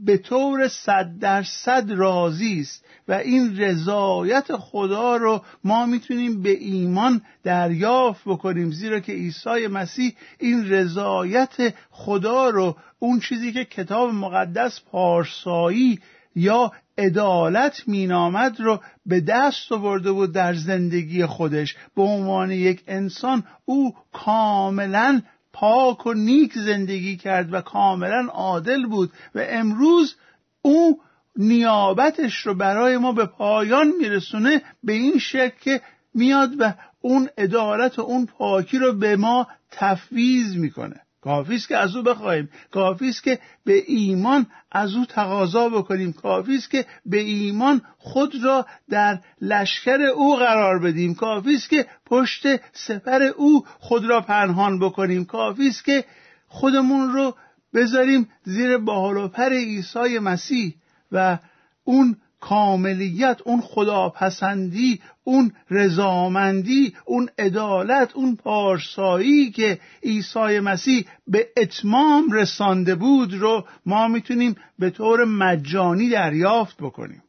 به 0.05 0.17
طور 0.17 0.67
صد 0.67 1.19
درصد 1.19 1.91
راضی 1.91 2.59
است 2.59 2.85
و 3.07 3.13
این 3.13 3.57
رضایت 3.57 4.55
خدا 4.57 5.15
رو 5.15 5.43
ما 5.63 5.85
می‌تونیم 5.85 6.41
به 6.41 6.49
ایمان 6.49 7.21
دریافت 7.43 8.21
بکنیم 8.25 8.71
زیرا 8.71 8.99
که 8.99 9.11
عیسی 9.11 9.67
مسیح 9.67 10.15
این 10.39 10.69
رضایت 10.69 11.73
خدا 11.91 12.49
رو 12.49 12.75
اون 12.99 13.19
چیزی 13.19 13.53
که 13.53 13.65
کتاب 13.65 14.13
مقدس 14.13 14.79
پارسایی 14.91 15.99
یا 16.35 16.71
عدالت 16.97 17.83
مینامد 17.87 18.59
رو 18.59 18.79
به 19.05 19.21
دست 19.21 19.71
آورده 19.71 20.11
بود 20.11 20.31
در 20.31 20.53
زندگی 20.53 21.25
خودش. 21.25 21.75
به 21.95 22.01
عنوان 22.01 22.51
یک 22.51 22.83
انسان 22.87 23.43
او 23.65 23.95
کاملا 24.13 25.21
پاک 25.53 26.07
و 26.07 26.13
نیک 26.13 26.53
زندگی 26.53 27.17
کرد 27.17 27.53
و 27.53 27.61
کاملا 27.61 28.27
عادل 28.31 28.85
بود 28.85 29.11
و 29.35 29.45
امروز 29.49 30.15
او 30.61 31.01
نیابتش 31.35 32.35
رو 32.35 32.53
برای 32.53 32.97
ما 32.97 33.11
به 33.11 33.25
پایان 33.25 33.87
میرسونه 33.99 34.61
به 34.83 34.93
این 34.93 35.19
شکل 35.19 35.57
که 35.61 35.81
میاد 36.13 36.51
و 36.59 36.73
اون 37.01 37.29
عدالت 37.37 37.99
و 37.99 38.01
اون 38.01 38.25
پاکی 38.25 38.77
رو 38.77 38.93
به 38.93 39.15
ما 39.15 39.47
تفویض 39.71 40.55
می‌کنه. 40.55 41.01
کافی 41.21 41.55
است 41.55 41.67
که 41.67 41.77
از 41.77 41.95
او 41.95 42.03
بخواهیم. 42.03 42.49
کافی 42.71 43.09
است 43.09 43.23
که 43.23 43.39
به 43.65 43.83
ایمان 43.87 44.47
از 44.71 44.95
او 44.95 45.05
تقاضا 45.05 45.69
بکنیم. 45.69 46.13
کافی 46.13 46.55
است 46.55 46.69
که 46.69 46.85
به 47.05 47.19
ایمان 47.19 47.81
خود 47.97 48.43
را 48.43 48.65
در 48.89 49.19
لشکر 49.41 50.01
او 50.01 50.35
قرار 50.35 50.79
بدیم. 50.79 51.15
کافی 51.15 51.55
است 51.55 51.69
که 51.69 51.85
پشت 52.05 52.43
سپر 52.73 53.23
او 53.23 53.65
خود 53.79 54.05
را 54.05 54.21
پنهان 54.21 54.79
بکنیم. 54.79 55.25
کافی 55.25 55.67
است 55.67 55.85
که 55.85 56.05
خودمون 56.47 57.13
رو 57.13 57.35
بذاریم 57.73 58.29
زیر 58.43 58.77
بال 58.77 59.27
پر 59.27 59.49
عیسی 59.49 60.19
مسیح 60.19 60.75
و 61.11 61.37
اون 61.83 62.17
کاملیت 62.39 63.41
اون 63.45 63.61
خداپسندی 63.61 65.01
اون 65.23 65.51
رضامندی 65.69 66.93
اون 67.05 67.29
عدالت 67.39 68.15
اون 68.15 68.35
پارسایی 68.35 69.51
که 69.51 69.79
عیسی 70.03 70.59
مسیح 70.59 71.05
به 71.27 71.47
اتمام 71.57 72.31
رسانده 72.31 72.95
بود 72.95 73.33
رو 73.33 73.65
ما 73.85 74.07
می‌تونیم 74.07 74.55
به 74.79 74.89
طور 74.89 75.25
مجانی 75.25 76.09
دریافت 76.09 76.77
بکنیم. 76.77 77.23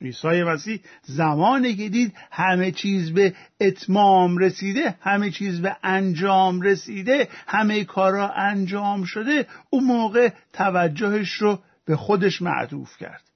عیسی 0.00 0.42
مسیح 0.42 0.80
زمانی 1.02 1.74
که 1.74 1.88
دید 1.88 2.14
همه 2.30 2.70
چیز 2.70 3.12
به 3.12 3.34
اتمام 3.60 4.38
رسیده 4.38 4.94
همه 5.00 5.30
چیز 5.30 5.60
به 5.60 5.76
انجام 5.82 6.60
رسیده 6.60 7.28
همه 7.46 7.84
کارا 7.84 8.28
انجام 8.28 9.04
شده 9.04 9.46
اون 9.70 9.84
موقع 9.84 10.30
توجهش 10.52 11.32
رو 11.32 11.58
به 11.84 11.96
خودش 11.96 12.42
معطوف 12.42 12.96
کرد. 12.96 13.33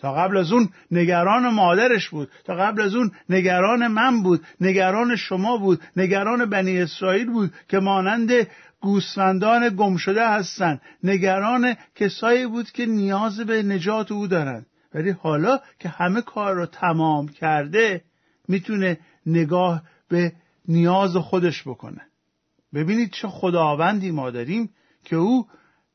تا 0.00 0.14
قبل 0.14 0.36
از 0.36 0.52
اون 0.52 0.68
نگران 0.90 1.54
مادرش 1.54 2.08
بود. 2.08 2.30
تا 2.44 2.54
قبل 2.54 2.80
از 2.82 2.94
اون 2.94 3.10
نگران 3.28 3.86
من 3.86 4.22
بود. 4.22 4.46
نگران 4.60 5.16
شما 5.16 5.56
بود. 5.56 5.80
نگران 5.96 6.50
بنی 6.50 6.80
اسرائیل 6.80 7.30
بود 7.30 7.52
که 7.68 7.78
مانند 7.78 8.30
گوسفندان 8.80 9.68
گم 9.76 9.96
شده 9.96 10.28
هستند. 10.28 10.80
نگران 11.04 11.74
کسایی 11.94 12.46
بود 12.46 12.70
که 12.70 12.86
نیاز 12.86 13.40
به 13.40 13.62
نجات 13.62 14.12
او 14.12 14.26
دارند. 14.26 14.66
ولی 14.94 15.10
حالا 15.10 15.60
که 15.78 15.88
همه 15.88 16.22
کار 16.22 16.54
رو 16.54 16.66
تمام 16.66 17.28
کرده 17.28 18.04
می‌تونه 18.48 18.98
نگاه 19.26 19.82
به 20.08 20.32
نیاز 20.68 21.16
خودش 21.16 21.62
بکنه. 21.62 22.00
ببینید 22.74 23.10
چه 23.10 23.28
خداوندی 23.28 24.10
ما 24.10 24.30
داریم 24.30 24.70
که 25.04 25.16
او 25.16 25.46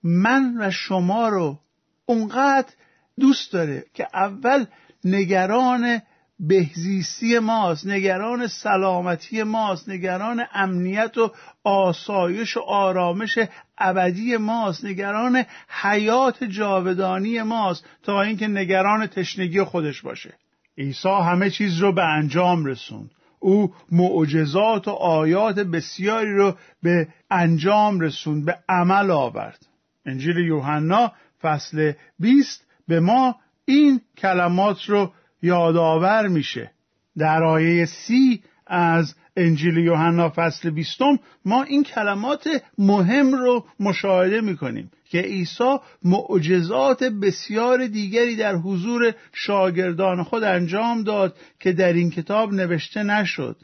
من 0.03 0.55
و 0.59 0.71
شما 0.71 1.29
رو 1.29 1.59
اونقدر 2.05 2.74
دوست 3.19 3.53
داره 3.53 3.84
که 3.93 4.07
اول 4.13 4.65
نگران 5.03 6.01
بهزیستی 6.39 7.39
ماست 7.39 7.88
نگران 7.88 8.48
سلامتی 8.48 9.43
ماست 9.43 9.89
نگران 9.89 10.45
امنیت 10.53 11.17
و 11.17 11.31
آسایش 11.63 12.57
و 12.57 12.60
آرامش 12.60 13.39
ابدی 13.77 14.38
ماست 14.38 14.86
نگران 14.86 15.45
حیات 15.81 16.43
جاودانی 16.43 17.41
ماست 17.41 17.86
تا 18.03 18.22
اینکه 18.22 18.48
نگران 18.48 19.07
تشنگی 19.07 19.63
خودش 19.63 20.01
باشه. 20.01 20.34
عیسی 20.77 21.10
همه 21.10 21.50
چیز 21.50 21.77
رو 21.79 21.91
به 21.91 22.03
انجام 22.03 22.65
رسوند. 22.65 23.12
او 23.39 23.74
معجزات 23.91 24.88
و 24.88 24.91
آیات 24.91 25.60
بسیاری 25.60 26.34
رو 26.34 26.55
به 26.84 27.07
انجام 27.31 28.00
رسوند 28.00 28.45
به 28.45 28.57
عمل 28.69 29.12
آورد. 29.12 29.65
انجیل 30.05 30.38
یوحنا 30.38 31.12
فصل 31.41 31.93
20 32.19 32.64
به 32.88 33.00
ما 33.00 33.36
این 33.65 34.01
کلمات 34.18 34.84
رو 34.89 35.13
یادآور 35.42 36.27
میشه. 36.27 36.72
در 37.18 37.44
آیه 37.44 37.86
سی 37.86 38.44
از 38.68 39.15
انجیل 39.38 39.77
یوحنا 39.77 40.34
فصل 40.36 40.70
بیستم 40.70 41.20
ما 41.46 41.63
این 41.63 41.84
کلمات 41.84 42.50
مهم 42.77 43.34
رو 43.34 43.65
مشاهده 43.80 44.42
می‌کنیم 44.42 44.92
که 45.10 45.22
عیسی 45.22 45.77
معجزات 46.04 47.04
بسیار 47.04 47.88
دیگری 47.88 48.36
در 48.36 48.56
حضور 48.56 49.13
شاگردان 49.34 50.24
خود 50.24 50.44
انجام 50.44 51.04
داد 51.04 51.38
که 51.60 51.72
در 51.72 51.94
این 51.94 52.10
کتاب 52.10 52.54
نوشته 52.54 53.04
نشد. 53.04 53.58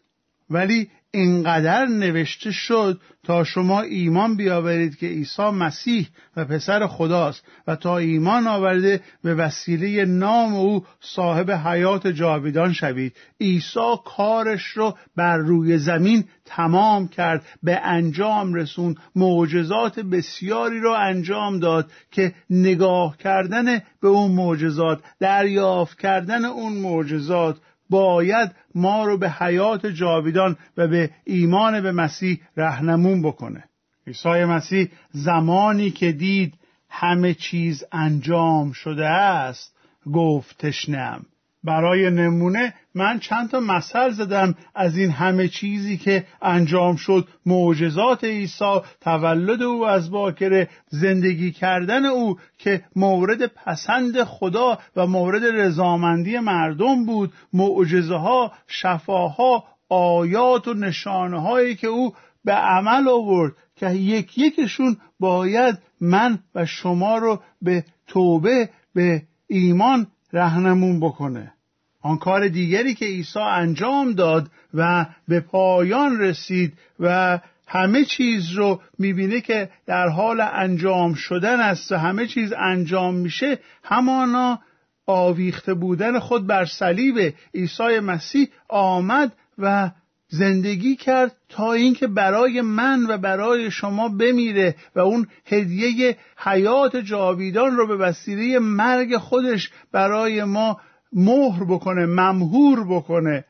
ولی 0.50 0.90
اینقدر 1.13 1.86
نوشته 1.86 2.51
شد 2.51 3.01
تا 3.24 3.44
شما 3.44 3.82
ایمان 3.82 4.36
بیاورید 4.36 4.98
که 4.98 5.08
عیسی 5.08 5.50
مسیح 5.50 6.08
و 6.38 6.46
پسر 6.46 6.88
خداست 6.88 7.44
و 7.68 7.75
تا 7.75 7.98
ایمان 7.98 8.48
آورده 8.48 9.01
به 9.24 9.36
وسیله 9.36 10.06
نام 10.06 10.56
او 10.56 10.86
صاحب 11.01 11.51
حیات 11.51 12.08
جاویدان 12.08 12.74
شوید. 12.74 13.13
عیسی 13.41 13.96
کارش 14.06 14.63
رو 14.63 14.98
بر 15.15 15.38
روی 15.38 15.77
زمین 15.77 16.24
تمام 16.46 17.08
کرد 17.08 17.46
به 17.63 17.80
انجام 17.84 18.53
رسون 18.53 18.96
معجزات 19.15 20.00
بسیاری 20.00 20.80
رو 20.80 20.91
انجام 20.91 21.60
داد 21.60 21.91
که 22.12 22.34
نگاه 22.50 23.18
کردن 23.18 23.80
به 24.01 24.08
اون 24.08 24.32
معجزات 24.32 25.00
دریافت 25.20 26.00
کردن 26.00 26.46
اون 26.46 26.74
معجزات 26.74 27.58
باید 27.91 28.51
ما 28.75 29.05
رو 29.05 29.17
به 29.17 29.29
حیات 29.29 29.86
جاویدان 29.86 30.57
و 30.77 30.88
به 30.88 31.10
ایمان 31.24 31.81
به 31.81 31.91
مسیح 31.91 32.41
رهنمون 32.57 33.21
بکنه. 33.21 33.63
عیسی 34.07 34.45
مسیح 34.45 34.89
زمانی 35.12 35.91
که 35.91 36.12
دید 36.12 36.53
همه 36.89 37.33
چیز 37.33 37.83
انجام 37.91 38.71
شده 38.71 39.07
است 39.07 39.75
گفت 40.13 40.57
تشنم 40.57 41.25
برای 41.63 42.10
نمونه 42.10 42.74
من 42.96 43.20
چند 43.20 43.50
تا 43.50 43.60
مثل 43.60 44.10
زدم 44.10 44.56
از 44.75 44.98
این 44.98 45.12
همه 45.12 45.48
چیزی 45.48 45.98
که 45.98 46.25
انجام 46.41 46.96
شد. 46.96 47.27
معجزات 47.46 48.24
عیسی 48.24 48.80
تولد 49.01 49.62
او 49.62 49.88
از 49.88 50.12
باکره 50.12 50.70
زندگی 50.88 51.51
کردن 51.51 52.06
او 52.06 52.38
که 52.58 52.84
مورد 52.96 53.46
پسند 53.46 54.24
خدا 54.24 54.79
و 54.96 55.07
مورد 55.07 55.46
رضامندی 55.46 56.40
مردم 56.40 57.05
بود. 57.05 57.33
معجزه 57.53 58.16
ها 58.16 58.51
شفاها 58.68 59.64
آیات 59.90 60.68
و 60.68 60.74
نشانه 60.74 61.42
هایی 61.42 61.75
که 61.75 61.88
او 61.88 62.14
به 62.46 62.53
عمل 62.53 63.07
آورد 63.07 63.53
که 63.75 63.90
یک 63.90 64.38
یکشون 64.38 64.98
باید 65.20 65.77
من 66.01 66.40
و 66.55 66.66
شما 66.66 67.18
رو 67.18 67.42
به 67.62 67.85
توبه 68.07 68.70
به 68.94 69.24
ایمان 69.48 70.07
رهنمون 70.33 71.00
بکنه. 71.00 71.53
آن 72.01 72.18
کار 72.18 72.48
دیگری 72.48 72.94
که 72.94 73.05
عیسی 73.05 73.40
انجام 73.40 74.14
داد 74.14 74.51
و 74.74 75.05
به 75.27 75.40
پایان 75.40 76.20
رسید 76.20 76.74
و 77.00 77.40
همه 77.68 78.05
چیز 78.05 78.51
رو 78.51 78.81
می‌بینه 79.00 79.42
که 79.42 79.70
در 79.85 80.07
حال 80.07 80.42
انجام 80.42 81.14
شدن 81.14 81.59
است 81.59 81.92
و 81.92 81.96
همه 81.96 82.27
چیز 82.27 82.53
انجام 82.57 83.16
میشه 83.16 83.59
همانا 83.83 84.59
آویخته 85.05 85.74
بودن 85.74 86.20
خود 86.20 86.48
بر 86.48 86.66
صلیب 86.66 87.33
عیسی 87.55 88.00
مسیح 88.00 88.48
آمد 88.70 89.31
و 89.57 89.92
زندگی 90.27 90.96
کرد 90.96 91.35
تا 91.50 91.74
اینکه 91.74 92.07
برای 92.07 92.61
من 92.61 93.05
و 93.09 93.18
برای 93.18 93.72
شما 93.72 94.09
بمیره 94.09 94.75
و 94.96 95.00
اون 95.00 95.27
هدیه 95.46 96.18
حیات 96.37 96.98
جاویدان 96.98 97.75
رو 97.75 97.87
به 97.87 97.96
وسیله 97.96 98.59
مرگ 98.59 99.18
خودش 99.18 99.72
برای 99.92 100.44
ما 100.44 100.79
مهر 101.13 101.63
بکنه 101.63 102.05
ممهور 102.05 102.85
بکنه. 102.87 103.45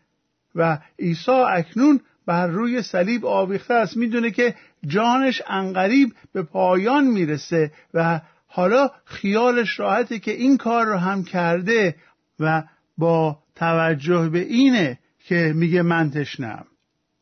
و 0.56 0.80
عیسی 1.00 1.32
اکنون 1.32 2.00
بر 2.26 2.48
روی 2.48 2.82
صلیب 2.82 3.26
آویخته 3.26 3.74
است. 3.74 3.98
می‌دونه 3.98 4.32
که 4.32 4.56
جانش 4.88 5.42
انقریب 5.48 6.14
به 6.34 6.44
پایان 6.44 7.04
می‌رسه 7.04 7.72
و 7.94 8.22
حالا 8.48 8.90
خیالش 9.06 9.80
راحته 9.80 10.20
که 10.20 10.32
این 10.32 10.58
کار 10.58 10.86
رو 10.86 10.98
هم 10.98 11.24
کرده 11.24 11.96
و 12.40 12.64
با 12.98 13.40
توجه 13.56 14.30
به 14.30 14.40
اینه 14.40 15.00
که 15.28 15.54
میگه 15.56 15.82
من 15.82 16.12
تشنم 16.12 16.66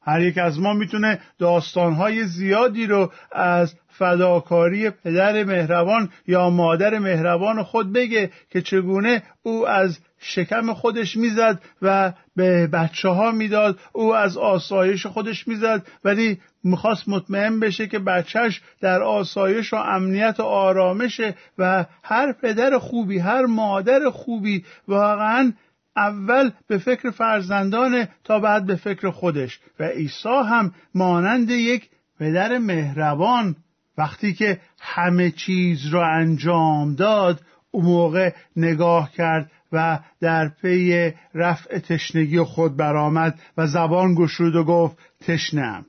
هر 0.01 0.21
یک 0.21 0.37
از 0.37 0.59
ما 0.59 0.73
می‌تونه 0.73 1.19
داستانهای 1.39 2.23
زیادی 2.23 2.87
رو 2.87 3.11
از 3.31 3.75
فداکاری 3.87 4.89
پدر 4.89 5.43
مهربان 5.43 6.09
یا 6.27 6.49
مادر 6.49 6.99
مهربان 6.99 7.63
خود 7.63 7.93
بگه 7.93 8.31
که 8.49 8.61
چگونه 8.61 9.23
او 9.43 9.67
از 9.67 9.99
شکم 10.19 10.73
خودش 10.73 11.17
می‌زد 11.17 11.61
و 11.81 12.13
به 12.35 12.67
بچه 12.67 13.09
ها 13.09 13.31
می‌داد. 13.31 13.79
او 13.93 14.15
از 14.15 14.37
آسایش 14.37 15.05
خودش 15.05 15.47
می‌زد. 15.47 15.87
ولی 16.03 16.39
می‌خواست 16.63 17.09
مطمئن 17.09 17.59
بشه 17.59 17.87
که 17.87 17.99
بچهش 17.99 18.61
در 18.81 19.01
آسایش 19.01 19.73
و 19.73 19.75
امنیت 19.75 20.35
و 20.39 20.43
آرامشه 20.43 21.35
و 21.57 21.85
هر 22.03 22.33
پدر 22.33 22.77
خوبی 22.77 23.19
هر 23.19 23.45
مادر 23.45 24.09
خوبی 24.09 24.65
واقعا 24.87 25.53
اول 25.95 26.51
به 26.67 26.77
فکر 26.77 27.09
فرزندان 27.09 28.07
تا 28.23 28.39
بعد 28.39 28.65
به 28.65 28.75
فکر 28.75 29.09
خودش. 29.09 29.59
و 29.79 29.83
عیسی 29.83 30.29
هم 30.49 30.73
مانند 30.95 31.49
یک 31.49 31.89
پدر 32.19 32.57
مهربان 32.57 33.55
وقتی 33.97 34.33
که 34.33 34.59
همه 34.79 35.31
چیز 35.31 35.87
را 35.87 36.07
انجام 36.07 36.95
داد 36.95 37.41
اون 37.71 37.85
موقع 37.85 38.31
نگاه 38.55 39.11
کرد 39.11 39.51
و 39.71 39.99
در 40.21 40.49
پی 40.61 41.13
رفع 41.33 41.79
تشنگی 41.79 42.39
خود 42.43 42.77
برآمد 42.77 43.39
و 43.57 43.67
زبان 43.67 44.15
گشود 44.15 44.55
و 44.55 44.63
گفت 44.63 44.97
تشنم. 45.21 45.85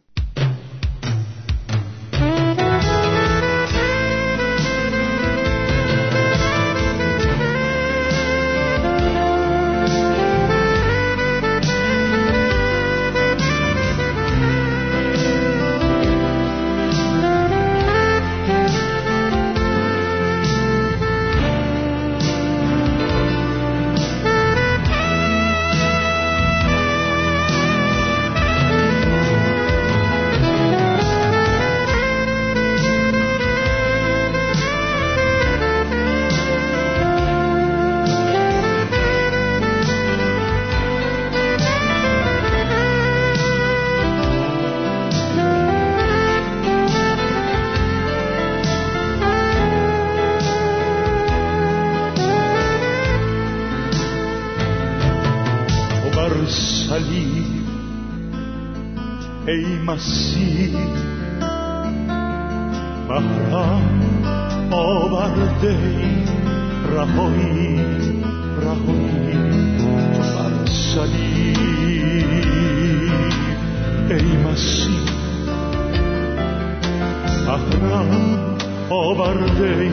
آورده 78.91 79.77
ای 79.81 79.91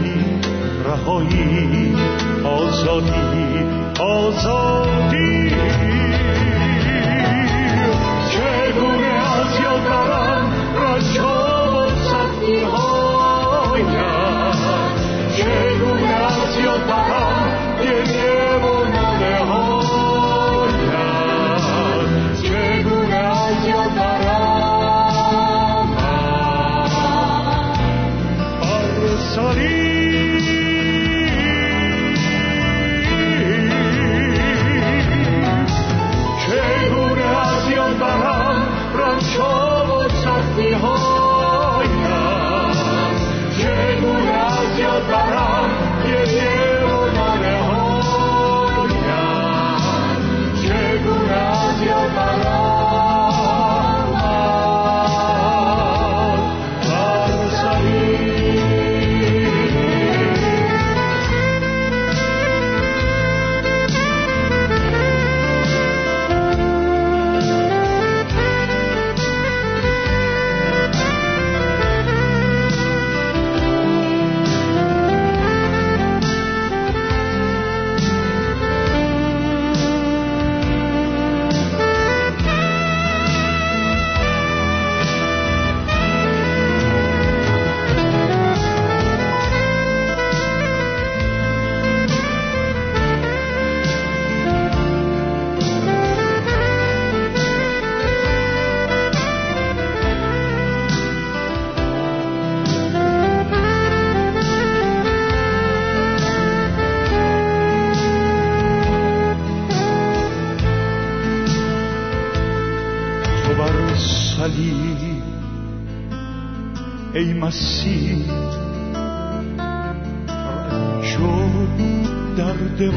رهایی 0.86 1.96
آزادی 2.44 3.66
آزادی. 4.00 5.50
چگونه 8.32 9.07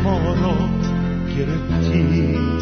ما 0.04 0.34
را 0.34 0.58
گرفتی. 1.36 2.59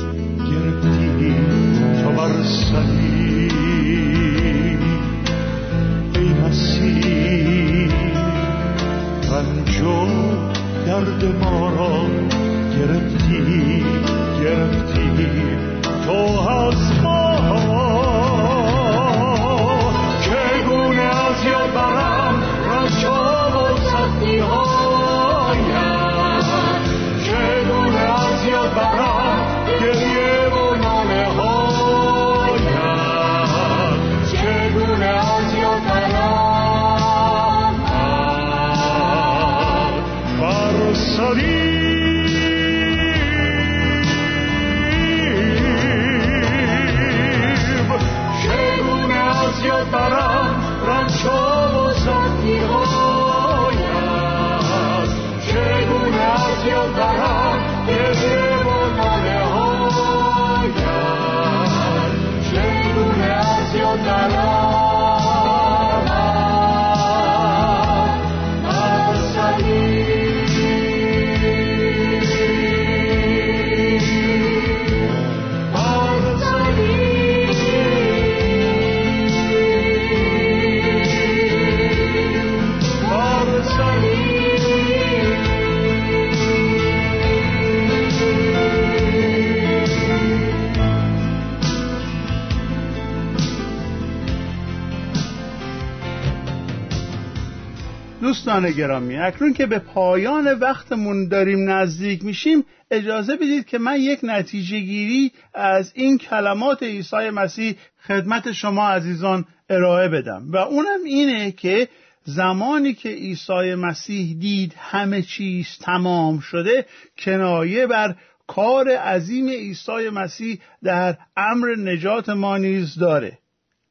دوستان 98.60 98.76
گرامی. 98.76 99.16
اکنون 99.16 99.52
که 99.52 99.66
به 99.66 99.78
پایان 99.78 100.58
وقتمون 100.58 101.28
داریم 101.28 101.70
نزدیک 101.70 102.24
میشیم 102.24 102.64
اجازه 102.90 103.36
بدید 103.36 103.66
که 103.66 103.78
من 103.78 104.00
یک 104.00 104.20
نتیجه 104.22 104.80
گیری 104.80 105.32
از 105.54 105.92
این 105.94 106.18
کلمات 106.18 106.82
عیسی 106.82 107.30
مسیح 107.30 107.76
خدمت 108.06 108.52
شما 108.52 108.88
عزیزان 108.88 109.44
ارائه 109.70 110.08
بدم. 110.08 110.46
و 110.52 110.56
اونم 110.56 111.04
اینه 111.06 111.50
که 111.50 111.88
زمانی 112.24 112.94
که 112.94 113.08
عیسی 113.08 113.74
مسیح 113.74 114.36
دید 114.38 114.74
همه 114.78 115.22
چیز 115.22 115.66
تمام 115.80 116.40
شده 116.40 116.86
کنایه 117.18 117.86
بر 117.86 118.14
کار 118.46 118.88
عظیم 118.88 119.48
عیسی 119.48 120.08
مسیح 120.12 120.58
در 120.82 121.16
امر 121.36 121.74
نجات 121.76 122.28
ما 122.28 122.56
نیز 122.56 122.98
داره. 122.98 123.38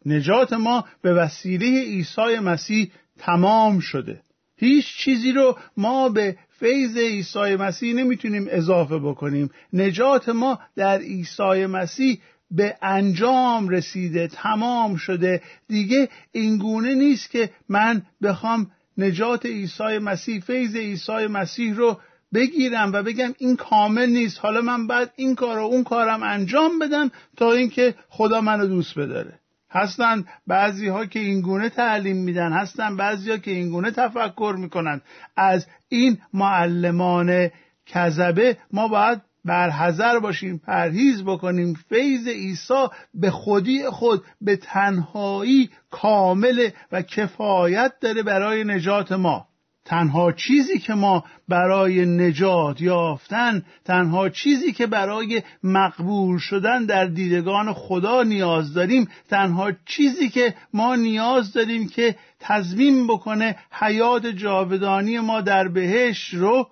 نجات 0.06 0.54
ما 0.54 0.86
به 1.02 1.14
وسیله 1.14 1.82
عیسی 1.82 2.40
مسیح 2.40 2.92
تمام 3.18 3.80
شده. 3.80 4.22
هیچ 4.58 4.98
چیزی 4.98 5.32
رو 5.32 5.58
ما 5.78 6.10
به 6.10 6.38
فیض 6.60 6.98
عیسی 6.98 7.56
مسیح 7.56 7.94
نمی‌تونیم 7.94 8.48
اضافه 8.50 9.00
بکنیم. 9.00 9.50
نجات 9.74 10.30
ما 10.30 10.60
در 10.76 11.00
عیسی 11.00 11.66
مسیح 11.66 12.20
به 12.52 12.78
انجام 12.82 13.70
رسیده 13.70 14.28
تمام 14.28 14.96
شده. 14.96 15.42
دیگه 15.68 16.10
اینگونه 16.32 16.96
نیست 16.96 17.32
که 17.32 17.50
من 17.70 18.02
بخوام 18.22 18.72
نجات 18.98 19.46
عیسی 19.46 19.98
مسیح 19.98 20.40
فیض 20.40 20.76
عیسی 20.76 21.28
مسیح 21.28 21.76
رو 21.76 22.00
بگیرم 22.34 22.94
و 22.94 23.04
بگم 23.04 23.34
این 23.38 23.56
کامل 23.56 24.10
نیست. 24.10 24.40
حالا 24.40 24.62
من 24.62 24.88
بعد 24.88 25.14
این 25.16 25.36
کار 25.36 25.58
و 25.58 25.64
اون 25.64 25.84
کارم 25.84 26.24
انجام 26.24 26.80
بدم 26.80 27.12
تا 27.38 27.52
اینکه 27.52 27.96
خدا 28.10 28.42
منو 28.42 28.68
دوست 28.68 29.00
بداره. 29.00 29.40
هستن 29.72 30.26
بعضی 30.48 30.88
ها 30.88 31.06
که 31.06 31.20
این 31.20 31.42
گونه 31.42 31.70
تعلیم 31.70 32.18
میدن 32.18 32.54
هستن 32.54 32.98
بعضی 32.98 33.32
ها 33.32 33.38
که 33.38 33.52
این 33.52 33.70
گونه 33.70 33.92
تفکر 33.92 34.56
می‌کنن. 34.58 35.02
از 35.38 35.68
این 35.90 36.18
معلمان 36.34 37.50
کذبه 37.86 38.58
ما 38.72 38.88
باید 38.88 39.22
برحذر 39.46 40.20
باشیم 40.20 40.58
پرهیز 40.58 41.24
بکنیم. 41.24 41.74
فیض 41.90 42.28
عیسی 42.28 42.88
به 43.14 43.32
خودی 43.32 43.90
خود 43.90 44.26
به 44.42 44.56
تنهایی 44.56 45.70
کامل 45.92 46.70
و 46.92 47.02
کفایت 47.02 47.94
داره 48.02 48.24
برای 48.24 48.64
نجات 48.64 49.12
ما. 49.12 49.47
تنها 49.88 50.32
چیزی 50.32 50.80
که 50.80 50.94
ما 50.94 51.24
برای 51.48 52.06
نجات 52.06 52.82
یافتن 52.82 53.66
تنها 53.86 54.30
چیزی 54.30 54.72
که 54.72 54.88
برای 54.88 55.44
مقبول 55.64 56.38
شدن 56.38 56.86
در 56.86 57.06
دیدگان 57.06 57.74
خدا 57.74 58.24
نیاز 58.24 58.74
داریم 58.74 59.10
تنها 59.30 59.72
چیزی 59.86 60.30
که 60.30 60.56
ما 60.74 60.96
نیاز 60.96 61.54
داریم 61.54 61.88
که 61.88 62.16
تضمین 62.40 63.08
بکنه 63.08 63.56
حیات 63.72 64.26
جاودانی 64.26 65.20
ما 65.20 65.42
در 65.42 65.68
بهش 65.68 66.34
رو 66.34 66.68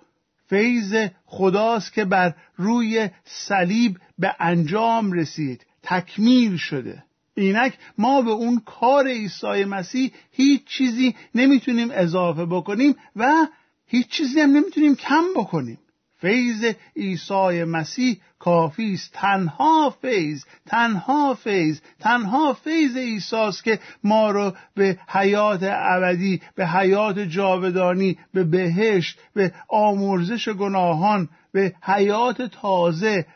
فیض 0.46 1.08
خداست 1.26 1.92
که 1.92 2.04
بر 2.04 2.34
روی 2.56 3.08
صلیب 3.24 3.98
به 4.18 4.36
انجام 4.40 5.12
رسید 5.12 5.66
تکمیل 5.82 6.56
شده. 6.56 7.05
اینک 7.36 7.78
ما 7.98 8.22
به 8.22 8.30
اون 8.30 8.62
کار 8.66 9.08
عیسی 9.08 9.64
مسیح 9.64 10.12
هیچ 10.30 10.64
چیزی 10.64 11.14
نمی‌تونیم 11.34 11.88
اضافه 11.90 12.46
بکنیم 12.46 12.96
و 13.16 13.46
هیچ 13.86 14.08
چیزی 14.08 14.40
هم 14.40 14.50
نمی‌تونیم 14.50 14.94
کم 14.94 15.24
بکنیم. 15.36 15.78
فیض 16.18 16.74
عیسی 16.96 17.64
مسیح 17.64 18.20
کافی 18.38 18.92
است. 18.94 19.12
تنها 19.12 19.96
فیض 20.02 20.44
تنها 20.66 21.34
فیض 21.34 21.80
تنها 22.00 22.52
فیض 22.52 22.96
عیسی 22.96 23.50
که 23.64 23.78
ما 24.04 24.30
رو 24.30 24.52
به 24.74 24.98
حیات 25.08 25.60
ابدی 25.62 26.42
به 26.54 26.66
حیات 26.66 27.18
جاودانی 27.18 28.18
به 28.34 28.44
بهشت 28.44 29.18
به 29.34 29.52
آمرزش 29.68 30.48
گناهان 30.48 31.28
به 31.52 31.74
حیات 31.82 32.42
تازه 32.42 33.26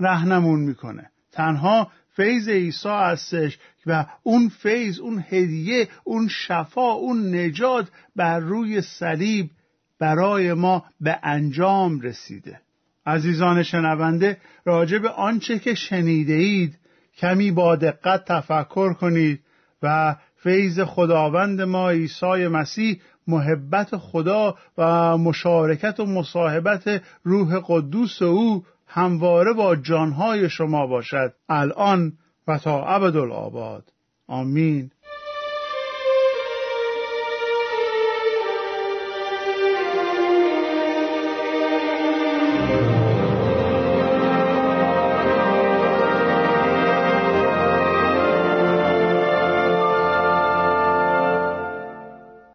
رهنمون 0.00 0.60
می‌کنه. 0.60 1.10
تنها 1.32 1.90
فیض 2.18 2.48
عیسی 2.48 2.88
هستش 2.88 3.58
و 3.86 4.06
اون 4.22 4.48
فیض 4.48 4.98
اون 4.98 5.24
هدیه 5.28 5.88
اون 6.04 6.28
شفا 6.28 6.92
اون 6.92 7.34
نجات 7.34 7.88
بر 8.16 8.38
روی 8.38 8.80
صلیب 8.80 9.50
برای 9.98 10.52
ما 10.52 10.84
به 11.00 11.18
انجام 11.22 12.00
رسیده. 12.00 12.60
عزیزان 13.06 13.62
شنونده 13.62 14.36
راجع 14.64 14.98
به 14.98 15.08
آنچه 15.08 15.58
که 15.58 15.74
شنیده 15.74 16.32
اید 16.32 16.78
کمی 17.18 17.50
با 17.50 17.76
دقت 17.76 18.24
تفکر 18.24 18.92
کنید 18.92 19.40
و 19.82 20.16
فیض 20.36 20.80
خداوند 20.80 21.60
ما 21.60 21.90
عیسی 21.90 22.46
مسیح 22.46 23.00
محبت 23.26 23.96
خدا 23.96 24.54
و 24.78 25.16
مشارکت 25.18 26.00
و 26.00 26.06
مصاحبت 26.06 27.02
روح 27.24 27.60
قدوس 27.66 28.22
او 28.22 28.64
همواره 28.88 29.52
با 29.52 29.76
جانهای 29.76 30.50
شما 30.50 30.86
باشد. 30.86 31.34
الان 31.48 32.12
و 32.48 32.58
تا 32.58 32.84
ابدالآباد. 32.84 33.92
آمین. 34.26 34.90